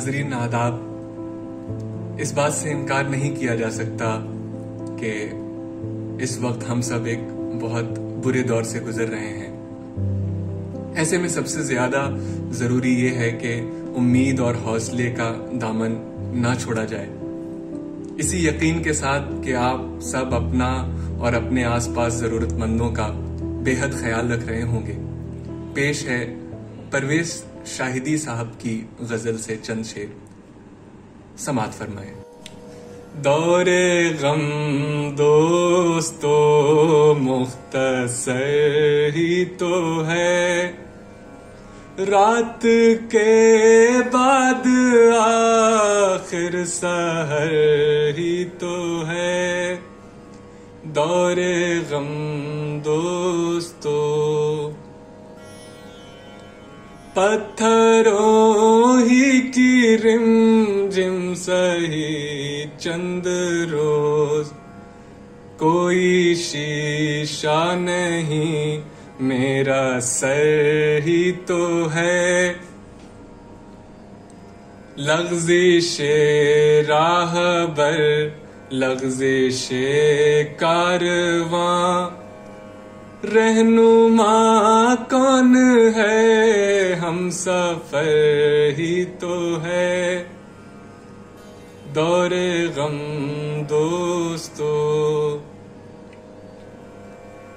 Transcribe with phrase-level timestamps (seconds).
[0.00, 4.06] नाजरीन, आदाब। इस बात से इनकार नहीं किया जा सकता
[5.00, 5.10] कि
[6.24, 7.26] इस वक्त हम सब एक
[7.62, 12.00] बहुत बुरे दौर से गुजर रहे हैं। ऐसे में सबसे ज़्यादा
[12.52, 13.52] ज़रूरी ये है कि
[13.96, 15.28] उम्मीद और हौसले का
[15.58, 15.98] दामन
[16.36, 17.08] ना छोड़ा जाए।
[18.20, 20.70] इसी यकीन के साथ कि आप सब अपना
[21.20, 23.08] और अपने आसपास जरूरतमंदों का
[23.68, 24.96] बेहद ख्याल रख रहे होंगे।
[25.74, 26.24] पेश है
[26.92, 30.16] परवेज शाहिदी साहब की गज़ल से चंद शेर।
[31.38, 32.14] समात फरमाए।
[33.16, 34.40] दौरे गम
[35.16, 36.34] दोस्तो,
[37.14, 40.66] मुख्तसर ही तो है।
[42.00, 42.60] रात
[43.00, 44.62] के बाद
[46.20, 49.74] आखिर सहर ही तो है।
[50.86, 52.06] दौरे गम
[52.80, 54.09] दोस्तो
[57.16, 60.26] पत्थरों ही की रिम
[60.88, 62.10] जिम सही
[62.80, 63.24] चंद
[63.70, 64.46] रोज।
[65.58, 68.82] कोई शीशा नहीं,
[69.20, 72.50] मेरा सर ही तो है।
[74.98, 75.98] लफ्जिश
[76.90, 77.34] राह
[77.78, 78.00] बर
[78.72, 79.68] लफ्जिश
[80.62, 82.20] कारवां
[83.24, 84.34] रहनुमा
[85.10, 85.56] कौन
[85.96, 86.29] है
[87.32, 90.18] सफ़र ही तो है।
[91.94, 92.98] दौरे गम
[93.68, 95.40] दोस्तों,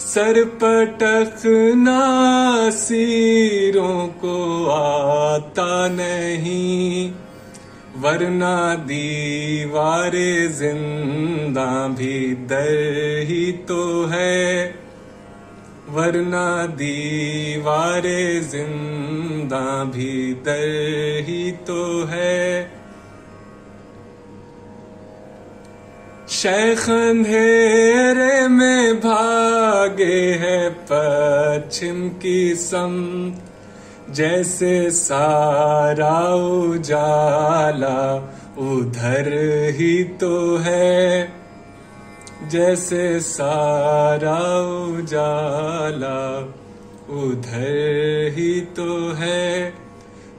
[0.00, 2.02] सर पटकना
[2.70, 4.36] सीरों को
[4.70, 7.12] आता नहीं,
[7.96, 14.44] वरना दीवारे ज़िंदा भी दर ही तो है।
[15.90, 20.66] वरना दीवारे ज़िंदा भी दर
[21.26, 22.42] ही तो है।
[26.30, 30.58] शेख अंधेरे में भागे है
[30.90, 32.94] पश्चिम की सम,
[34.10, 38.00] जैसे सारा उजाला
[38.68, 39.32] उधर
[39.76, 41.38] ही तो है।
[42.46, 46.40] जैसे सारा उजाला
[47.10, 49.74] उधर ही तो है।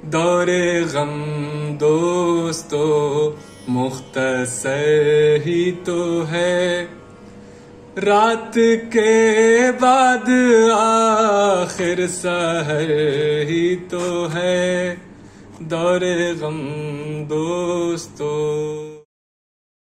[0.06, 1.24] दौरे गम
[1.78, 3.34] दोस्तों,
[3.74, 6.84] मुख्तसर ही तो है।
[7.98, 10.30] रात के बाद
[10.72, 12.88] आखिर सहर
[13.50, 14.98] ही तो है।
[15.62, 16.60] दौरे गम
[17.36, 18.99] दोस्तों।